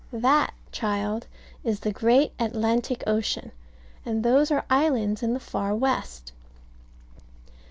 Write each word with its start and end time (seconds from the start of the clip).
That, 0.13 0.55
child, 0.71 1.27
is 1.63 1.81
the 1.81 1.91
great 1.91 2.31
Atlantic 2.39 3.03
Ocean, 3.05 3.51
and 4.03 4.23
those 4.23 4.49
are 4.49 4.65
islands 4.67 5.21
in 5.21 5.35
the 5.35 5.39
far 5.39 5.75
west. 5.75 6.31